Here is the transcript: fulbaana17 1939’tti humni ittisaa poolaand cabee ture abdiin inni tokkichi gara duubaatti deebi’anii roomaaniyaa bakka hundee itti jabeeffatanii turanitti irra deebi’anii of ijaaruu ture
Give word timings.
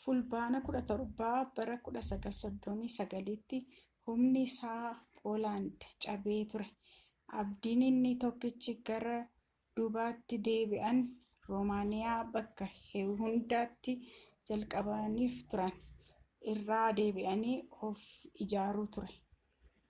fulbaana17 0.00 1.54
1939’tti 1.86 3.58
humni 4.08 4.42
ittisaa 4.42 4.84
poolaand 5.22 5.86
cabee 6.04 6.38
ture 6.52 6.66
abdiin 7.40 7.82
inni 7.88 8.14
tokkichi 8.26 8.74
gara 8.90 9.16
duubaatti 9.80 10.40
deebi’anii 10.50 11.10
roomaaniyaa 11.48 12.22
bakka 12.38 12.64
hundee 13.22 13.64
itti 13.70 13.96
jabeeffatanii 14.52 15.30
turanitti 15.50 16.52
irra 16.54 16.82
deebi’anii 17.00 17.58
of 17.90 18.00
ijaaruu 18.46 18.88
ture 18.98 19.12